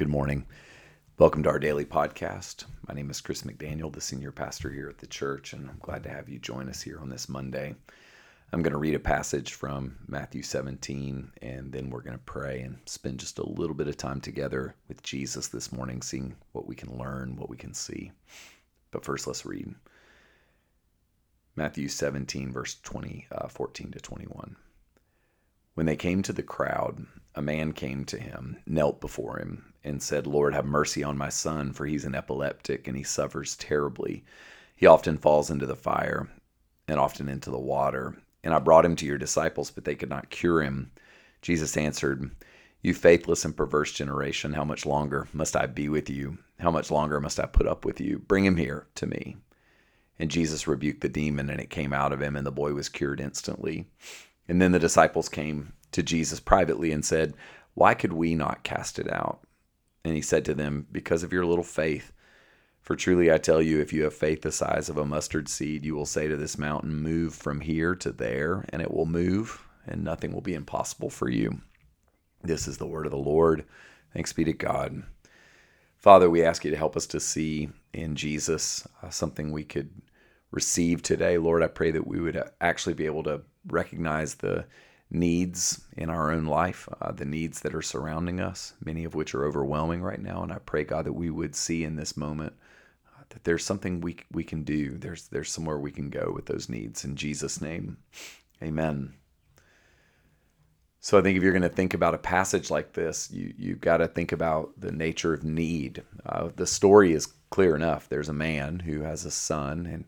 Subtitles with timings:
[0.00, 0.46] Good morning.
[1.18, 2.64] Welcome to our daily podcast.
[2.88, 6.04] My name is Chris McDaniel, the senior pastor here at the church, and I'm glad
[6.04, 7.74] to have you join us here on this Monday.
[8.50, 12.62] I'm going to read a passage from Matthew 17, and then we're going to pray
[12.62, 16.66] and spend just a little bit of time together with Jesus this morning, seeing what
[16.66, 18.10] we can learn, what we can see.
[18.92, 19.74] But first, let's read
[21.56, 24.56] Matthew 17, verse 20, uh, 14 to 21.
[25.74, 30.02] When they came to the crowd, a man came to him, knelt before him, and
[30.02, 34.24] said, Lord, have mercy on my son, for he's an epileptic and he suffers terribly.
[34.76, 36.28] He often falls into the fire
[36.88, 38.16] and often into the water.
[38.42, 40.90] And I brought him to your disciples, but they could not cure him.
[41.40, 42.30] Jesus answered,
[42.82, 46.38] You faithless and perverse generation, how much longer must I be with you?
[46.58, 48.18] How much longer must I put up with you?
[48.18, 49.36] Bring him here to me.
[50.18, 52.90] And Jesus rebuked the demon, and it came out of him, and the boy was
[52.90, 53.86] cured instantly.
[54.50, 57.34] And then the disciples came to Jesus privately and said,
[57.74, 59.38] Why could we not cast it out?
[60.04, 62.12] And he said to them, Because of your little faith.
[62.82, 65.84] For truly I tell you, if you have faith the size of a mustard seed,
[65.84, 69.62] you will say to this mountain, Move from here to there, and it will move,
[69.86, 71.60] and nothing will be impossible for you.
[72.42, 73.64] This is the word of the Lord.
[74.12, 75.04] Thanks be to God.
[75.96, 79.90] Father, we ask you to help us to see in Jesus uh, something we could
[80.50, 81.38] receive today.
[81.38, 84.66] Lord, I pray that we would actually be able to recognize the
[85.10, 89.34] needs in our own life, uh, the needs that are surrounding us, many of which
[89.34, 90.42] are overwhelming right now.
[90.42, 92.52] And I pray, God, that we would see in this moment
[93.06, 94.96] uh, that there's something we we can do.
[94.98, 97.04] There's there's somewhere we can go with those needs.
[97.04, 97.98] In Jesus' name,
[98.62, 99.14] Amen.
[101.02, 103.80] So I think if you're going to think about a passage like this, you you've
[103.80, 106.02] got to think about the nature of need.
[106.26, 108.08] Uh, the story is clear enough.
[108.08, 110.04] There's a man who has a son, and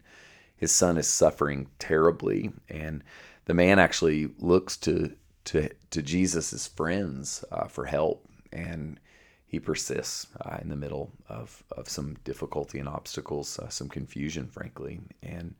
[0.63, 3.03] his son is suffering terribly, and
[3.47, 5.13] the man actually looks to
[5.47, 9.01] to to Jesus' friends uh, for help, and
[9.45, 14.47] he persists uh, in the middle of of some difficulty and obstacles, uh, some confusion,
[14.47, 15.57] frankly, and.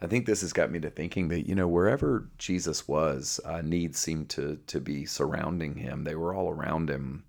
[0.00, 3.62] I think this has got me to thinking that you know wherever Jesus was, uh,
[3.62, 6.04] needs seemed to to be surrounding him.
[6.04, 7.24] They were all around him.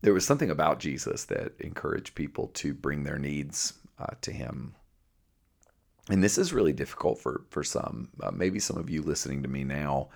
[0.00, 4.74] There was something about Jesus that encouraged people to bring their needs uh, to him
[6.10, 8.08] and this is really difficult for for some.
[8.22, 10.08] Uh, maybe some of you listening to me now,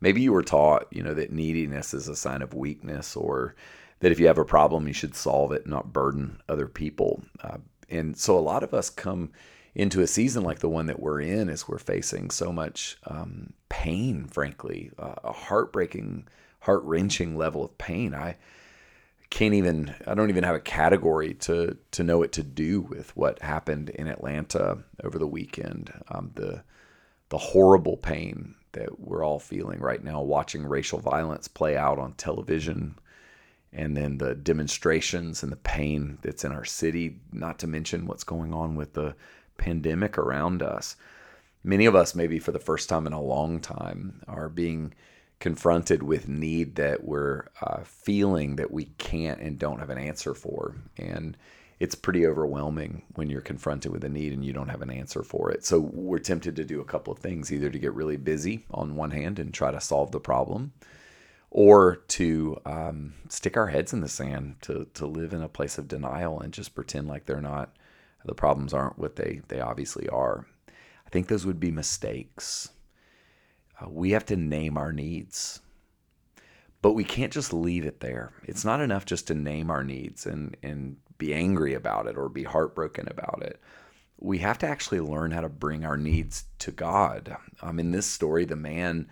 [0.00, 3.54] maybe you were taught, you know, that neediness is a sign of weakness, or
[4.00, 7.22] that if you have a problem, you should solve it, not burden other people.
[7.42, 7.58] Uh,
[7.88, 9.30] and so, a lot of us come
[9.74, 13.52] into a season like the one that we're in, as we're facing so much um,
[13.68, 16.28] pain, frankly, uh, a heartbreaking,
[16.60, 18.14] heart wrenching level of pain.
[18.14, 18.36] I
[19.34, 23.16] can't even I don't even have a category to to know what to do with
[23.16, 25.92] what happened in Atlanta over the weekend.
[26.08, 26.62] Um, the
[27.30, 32.12] the horrible pain that we're all feeling right now, watching racial violence play out on
[32.12, 32.96] television,
[33.72, 37.18] and then the demonstrations and the pain that's in our city.
[37.32, 39.16] Not to mention what's going on with the
[39.58, 40.94] pandemic around us.
[41.64, 44.94] Many of us, maybe for the first time in a long time, are being
[45.44, 50.32] confronted with need that we're uh, feeling that we can't and don't have an answer
[50.32, 50.74] for.
[50.96, 51.36] And
[51.78, 55.22] it's pretty overwhelming when you're confronted with a need and you don't have an answer
[55.22, 55.62] for it.
[55.62, 58.96] So we're tempted to do a couple of things either to get really busy on
[58.96, 60.72] one hand and try to solve the problem,
[61.50, 65.76] or to um, stick our heads in the sand, to, to live in a place
[65.76, 67.76] of denial and just pretend like they're not,
[68.24, 70.46] the problems aren't what they, they obviously are.
[71.06, 72.70] I think those would be mistakes.
[73.80, 75.60] Uh, we have to name our needs.
[76.82, 78.32] But we can't just leave it there.
[78.44, 82.28] It's not enough just to name our needs and, and be angry about it or
[82.28, 83.58] be heartbroken about it.
[84.18, 87.36] We have to actually learn how to bring our needs to God.
[87.62, 89.08] Um, in this story, the man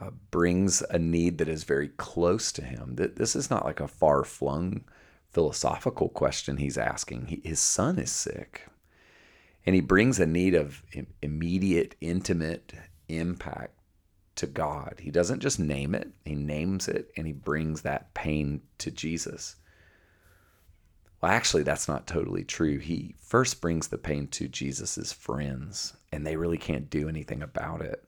[0.00, 2.94] uh, brings a need that is very close to him.
[2.94, 4.84] This is not like a far flung
[5.30, 7.26] philosophical question he's asking.
[7.26, 8.68] He, his son is sick.
[9.66, 10.82] And he brings a need of
[11.22, 12.72] immediate, intimate
[13.08, 13.74] impact
[14.36, 14.96] to God.
[15.00, 19.56] He doesn't just name it, he names it and he brings that pain to Jesus.
[21.20, 22.78] Well, actually, that's not totally true.
[22.78, 27.82] He first brings the pain to Jesus' friends, and they really can't do anything about
[27.82, 28.02] it.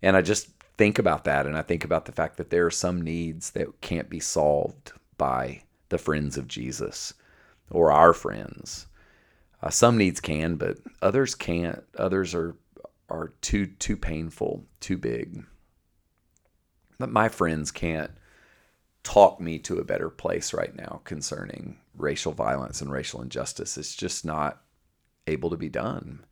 [0.00, 0.48] And I just
[0.78, 3.80] think about that, and I think about the fact that there are some needs that
[3.82, 7.12] can't be solved by the friends of Jesus
[7.70, 8.86] or our friends.
[9.62, 11.82] Uh, some needs can, but others can't.
[11.98, 12.54] Others are
[13.08, 15.44] are too too painful, too big.
[16.98, 18.10] But my friends can't
[19.02, 23.78] talk me to a better place right now concerning racial violence and racial injustice.
[23.78, 24.62] It's just not
[25.26, 26.24] able to be done.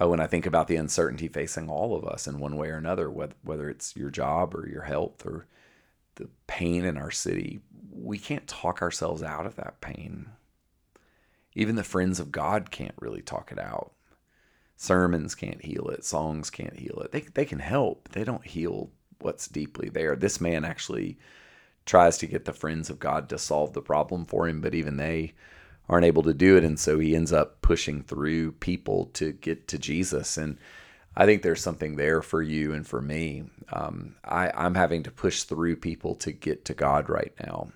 [0.00, 2.76] Uh, when I think about the uncertainty facing all of us in one way or
[2.76, 5.46] another, whether, whether it's your job or your health or
[6.14, 7.60] the pain in our city,
[7.90, 10.30] we can't talk ourselves out of that pain.
[11.54, 13.92] Even the friends of God can't really talk it out.
[14.80, 17.10] Sermons can't heal it, songs can't heal it.
[17.10, 18.90] They, they can help, they don't heal
[19.20, 20.14] what's deeply there.
[20.14, 21.18] This man actually
[21.84, 24.96] tries to get the friends of God to solve the problem for him, but even
[24.96, 25.34] they
[25.88, 26.62] aren't able to do it.
[26.62, 30.36] And so he ends up pushing through people to get to Jesus.
[30.36, 30.58] And
[31.16, 33.44] I think there's something there for you and for me.
[33.72, 37.72] Um, I, I'm having to push through people to get to God right now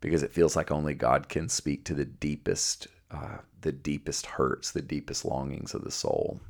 [0.00, 4.70] because it feels like only God can speak to the deepest, uh, the deepest hurts,
[4.70, 6.40] the deepest longings of the soul.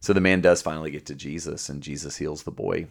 [0.00, 2.86] So the man does finally get to Jesus, and Jesus heals the boy.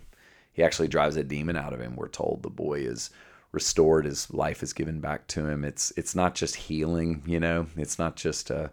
[0.54, 1.96] He actually drives a demon out of him.
[1.96, 3.10] We're told the boy is
[3.52, 7.66] restored his life is given back to him it's it's not just healing you know
[7.78, 8.70] it's not just a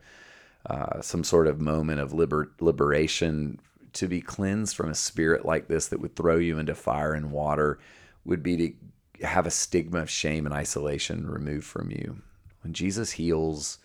[0.67, 3.59] uh, some sort of moment of liber- liberation
[3.93, 7.31] to be cleansed from a spirit like this that would throw you into fire and
[7.31, 7.79] water
[8.25, 12.21] would be to have a stigma of shame and isolation removed from you
[12.63, 13.79] when jesus heals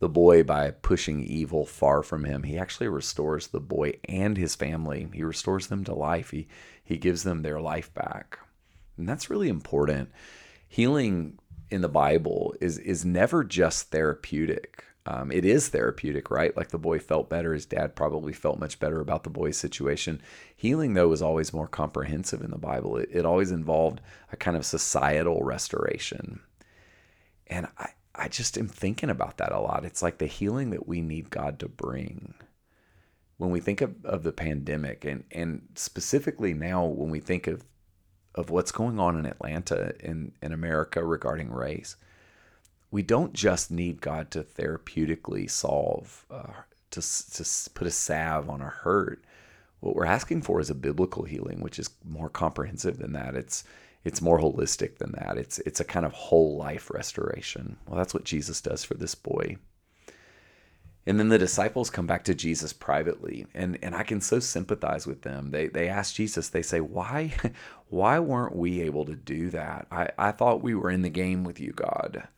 [0.00, 4.54] the boy by pushing evil far from him he actually restores the boy and his
[4.54, 6.46] family he restores them to life he
[6.82, 8.38] he gives them their life back
[8.96, 10.10] and that's really important.
[10.68, 11.38] Healing
[11.70, 14.84] in the Bible is is never just therapeutic.
[15.06, 16.56] Um, it is therapeutic, right?
[16.56, 17.52] Like the boy felt better.
[17.52, 20.22] His dad probably felt much better about the boy's situation.
[20.56, 22.96] Healing, though, is always more comprehensive in the Bible.
[22.96, 24.00] It, it always involved
[24.32, 26.40] a kind of societal restoration.
[27.48, 29.84] And I, I just am thinking about that a lot.
[29.84, 32.34] It's like the healing that we need God to bring.
[33.36, 37.64] When we think of, of the pandemic, and, and specifically now when we think of
[38.34, 41.96] of what's going on in Atlanta in, in America regarding race.
[42.90, 46.52] We don't just need God to therapeutically solve, uh,
[46.90, 49.24] to, to put a salve on a hurt.
[49.80, 53.34] What we're asking for is a biblical healing, which is more comprehensive than that.
[53.34, 53.64] It's
[54.04, 55.38] it's more holistic than that.
[55.38, 57.78] It's it's a kind of whole life restoration.
[57.86, 59.56] Well, that's what Jesus does for this boy.
[61.06, 65.06] And then the disciples come back to Jesus privately, and, and I can so sympathize
[65.06, 65.50] with them.
[65.50, 67.32] They they ask Jesus, they say, Why
[67.88, 69.86] why weren't we able to do that?
[69.90, 72.28] I, I thought we were in the game with you, God.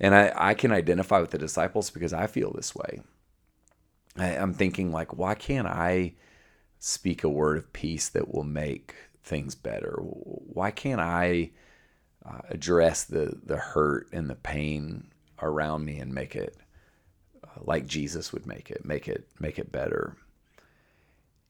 [0.00, 3.00] And I, I can identify with the disciples because I feel this way.
[4.16, 6.14] I, I'm thinking like, why can't I
[6.78, 8.94] speak a word of peace that will make
[9.28, 9.96] things better?
[10.00, 11.50] Why can't I
[12.24, 15.08] uh, address the the hurt and the pain
[15.40, 16.56] around me and make it
[17.60, 20.16] like Jesus would make it, make it make it better.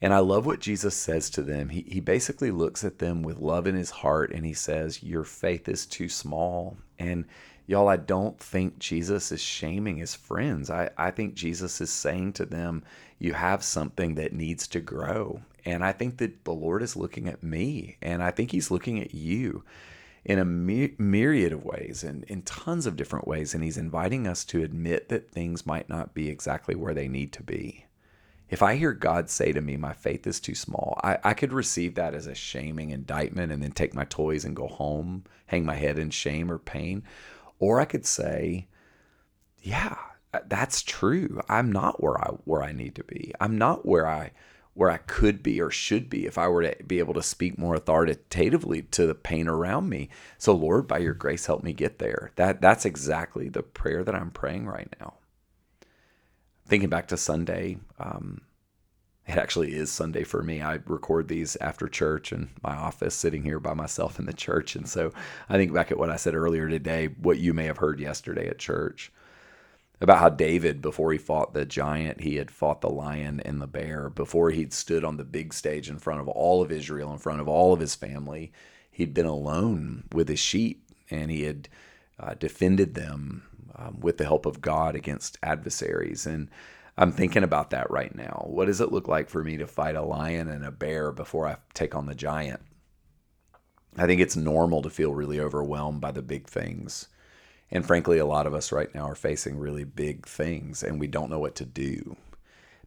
[0.00, 1.70] And I love what Jesus says to them.
[1.70, 5.24] He, he basically looks at them with love in his heart and he says, Your
[5.24, 6.76] faith is too small.
[7.00, 7.24] And
[7.66, 10.70] y'all, I don't think Jesus is shaming his friends.
[10.70, 12.84] I, I think Jesus is saying to them,
[13.18, 15.40] You have something that needs to grow.
[15.68, 18.98] And I think that the Lord is looking at me and I think he's looking
[18.98, 19.64] at you
[20.24, 23.52] in a myriad of ways and in tons of different ways.
[23.52, 27.32] And he's inviting us to admit that things might not be exactly where they need
[27.34, 27.84] to be.
[28.48, 31.52] If I hear God say to me, my faith is too small, I, I could
[31.52, 35.66] receive that as a shaming indictment and then take my toys and go home, hang
[35.66, 37.02] my head in shame or pain.
[37.58, 38.68] Or I could say,
[39.60, 39.98] yeah,
[40.46, 41.42] that's true.
[41.50, 43.34] I'm not where I where I need to be.
[43.38, 44.30] I'm not where I
[44.78, 47.58] where I could be or should be if I were to be able to speak
[47.58, 50.08] more authoritatively to the pain around me.
[50.38, 52.30] So Lord, by your grace help me get there.
[52.36, 55.14] That that's exactly the prayer that I'm praying right now.
[56.64, 58.42] Thinking back to Sunday, um,
[59.26, 60.62] it actually is Sunday for me.
[60.62, 64.76] I record these after church in my office, sitting here by myself in the church.
[64.76, 65.12] And so
[65.48, 68.46] I think back at what I said earlier today, what you may have heard yesterday
[68.46, 69.10] at church
[70.00, 73.66] about how David, before he fought the giant, he had fought the lion and the
[73.66, 74.08] bear.
[74.10, 77.40] Before he'd stood on the big stage in front of all of Israel, in front
[77.40, 78.52] of all of his family,
[78.90, 81.68] he'd been alone with his sheep and he had
[82.20, 83.42] uh, defended them
[83.74, 86.26] um, with the help of God against adversaries.
[86.26, 86.48] And
[86.96, 88.44] I'm thinking about that right now.
[88.46, 91.46] What does it look like for me to fight a lion and a bear before
[91.46, 92.60] I take on the giant?
[93.96, 97.08] I think it's normal to feel really overwhelmed by the big things
[97.70, 101.06] and frankly, a lot of us right now are facing really big things and we
[101.06, 102.16] don't know what to do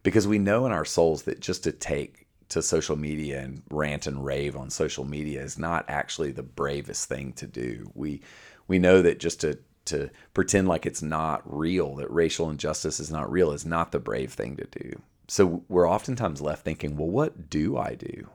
[0.02, 4.06] because we know in our souls that just to take to social media and rant
[4.06, 7.90] and rave on social media is not actually the bravest thing to do.
[7.94, 8.20] We
[8.68, 13.10] we know that just to to pretend like it's not real, that racial injustice is
[13.10, 15.00] not real, is not the brave thing to do.
[15.28, 18.28] So we're oftentimes left thinking, well, what do I do?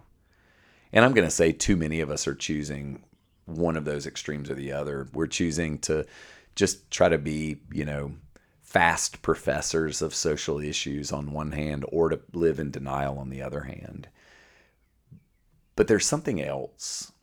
[0.92, 3.04] And I'm going to say too many of us are choosing
[3.46, 5.08] one of those extremes or the other.
[5.13, 6.06] We're choosing to
[6.58, 8.14] just try to be, you know,
[8.62, 13.42] fast professors of social issues on one hand or to live in denial on the
[13.42, 14.10] other hand.
[15.78, 17.14] But there's something else.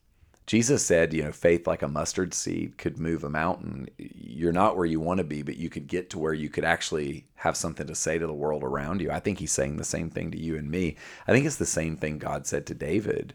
[0.46, 3.88] Jesus said, you know, faith like a mustard seed could move a mountain.
[3.98, 6.64] You're not where you want to be, but you could get to where you could
[6.64, 9.10] actually have something to say to the world around you.
[9.10, 10.96] I think he's saying the same thing to you and me.
[11.26, 13.34] I think it's the same thing God said to David.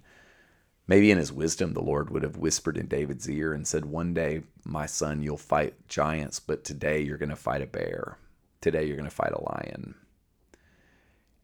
[0.90, 4.12] Maybe in his wisdom, the Lord would have whispered in David's ear and said, One
[4.12, 8.18] day, my son, you'll fight giants, but today you're going to fight a bear.
[8.60, 9.94] Today you're going to fight a lion.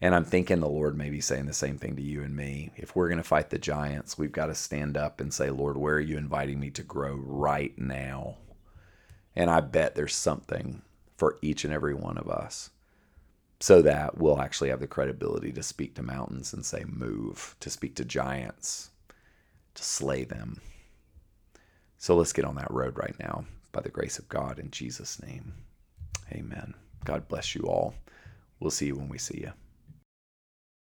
[0.01, 2.71] And I'm thinking the Lord may be saying the same thing to you and me.
[2.75, 5.77] If we're going to fight the giants, we've got to stand up and say, Lord,
[5.77, 8.37] where are you inviting me to grow right now?
[9.35, 10.81] And I bet there's something
[11.17, 12.71] for each and every one of us
[13.59, 17.69] so that we'll actually have the credibility to speak to mountains and say, move, to
[17.69, 18.89] speak to giants,
[19.75, 20.59] to slay them.
[21.97, 25.21] So let's get on that road right now by the grace of God in Jesus'
[25.21, 25.53] name.
[26.31, 26.73] Amen.
[27.03, 27.95] God bless you all.
[28.59, 29.53] We'll see you when we see you.